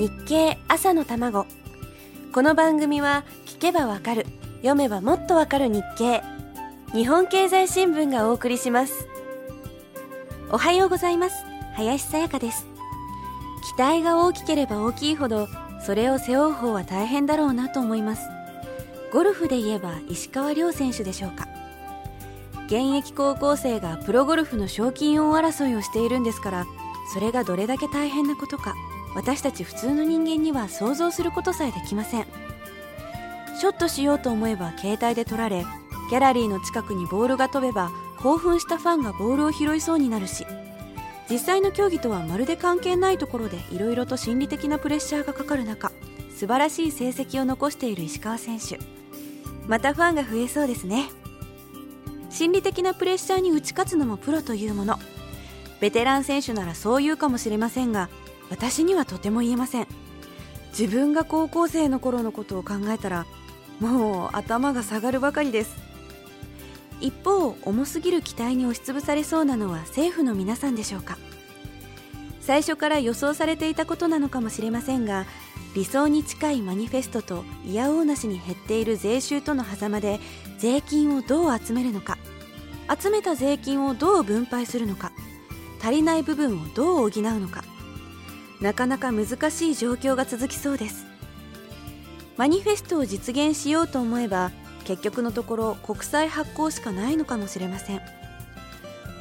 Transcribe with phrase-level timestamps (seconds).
[0.00, 1.44] 日経朝の卵。
[2.32, 4.24] この番組は聞けばわかる
[4.62, 6.22] 読めばもっとわかる日経。
[6.94, 9.06] 日本経済新聞がお送りします。
[10.50, 11.44] おはようございます。
[11.74, 12.66] 林さやかです。
[13.76, 15.48] 期待が大きければ大きいほど
[15.84, 18.22] それを背負う方は大変だろうなと思います。
[19.12, 21.46] ゴルフで言えば石川遼選手でしょうか。
[22.68, 26.66] 現役高校生がプロゴルフの賞金王争いをしているんですから
[27.12, 28.74] それがどれだけ大変なことか。
[29.14, 32.26] 私たち普通の人間には想像することさえできません。
[33.60, 35.66] ショットしようと思えば携帯で撮られ
[36.08, 40.46] ギャラリーの近くにボールが飛べば興奮したファンがボールを拾いそうになるし
[41.28, 45.92] 実際の競技とはまるで関係ないところでいろいろと心理的なプレッシャーがかかる中
[46.34, 48.78] 素晴らしい成績を残している石川選手。
[49.68, 51.10] またファンが増えそうですね。
[52.30, 54.98] 心理的なプレッシャーに打ち勝つのもプロというもの。
[55.80, 58.08] ベテラン選手ならそう言うかもしれませんが
[58.50, 59.86] 私にはとても言えません。
[60.78, 63.26] 自分が高校生の頃のことを考えたら
[63.80, 65.76] もう頭が下がるばかりです。
[67.00, 71.16] 一方重すぎる期待に押しつぶされそうなのは政府の皆さんでしょうか。
[72.40, 75.26] 最初から予想されていたことなのかもしれませんが
[75.74, 80.18] 理想に近いマニフェストといやおうなしに減っている税収との狭間で
[80.58, 82.18] 税金をどう集めるのか。
[83.00, 85.12] 集めた税金をどう分配するのか。
[85.80, 87.64] 足りない部分をどう補うのか。
[88.60, 91.06] なかなか難しい状況が続きそうです。
[92.36, 94.50] マニフェストを実現しようと思えば
[94.84, 98.00] 結局のところ国債発行しかないのかもしれません。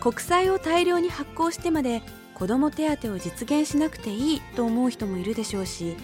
[0.00, 2.02] 国債を大量に発行してまで
[2.34, 5.96] 子ども手当を実現しなくていいと思う人もいるでしょうし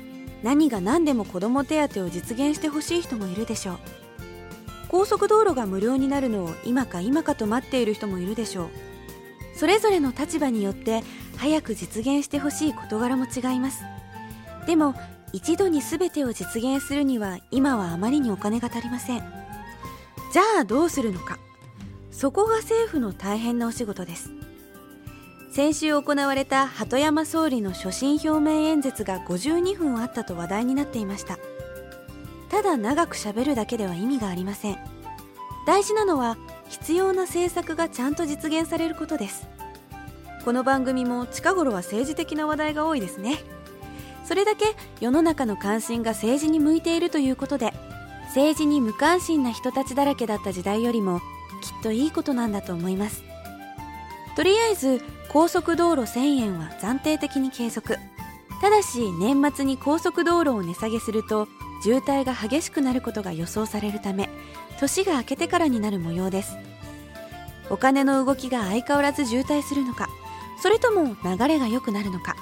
[0.42, 3.78] 何が何でも子ども手当を実現してほしい人もいるでしょう。
[4.88, 8.68] 高速道路が無料になるのを今か今かと待っている人もいるでしょう。
[9.54, 11.04] それぞれの立場によって
[11.40, 13.82] 早く実現してほしい事柄も違います。
[14.66, 14.94] でも
[15.32, 19.20] 一度に全てを実現するには今はあまりにお金が足りません。
[20.32, 21.38] じゃあどうするのか。
[22.10, 24.30] そこが政府の大変なお仕事です。
[25.50, 31.38] 先週行われた鳩山総理の所信表明演説が52分あったと話題になっていました。
[32.50, 34.78] ただ長くしゃべるだけでは意味がありません。
[35.66, 36.36] 大事なのは
[36.68, 39.48] 必要な政策がちゃんと実現されることです。
[40.44, 43.38] この番組も近頃は政治的な話題が多いですね。
[44.24, 47.74] それだけ世の中の関心が政治に向いているということで
[48.28, 51.20] 政治に無関心な人たちだらけだった時代よりも
[51.60, 53.22] きっといいことなんだと思います。
[54.34, 57.98] とりあえず高速道路1000円は暫定的に継続。
[58.62, 61.48] ただし年末に高速道路を値下げすると
[61.82, 64.28] 渋滞が激しくなることが予想されるため
[64.78, 66.56] 年が明けてからになる模様です。
[67.68, 70.08] お金の動きが相変わらず渋滞するのか
[70.60, 72.36] それとも流れが良くなるのか。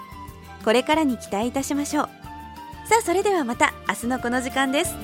[0.64, 2.08] これからに期待いたしましょう。
[2.88, 4.94] さあそれではまた明日のこの時間です。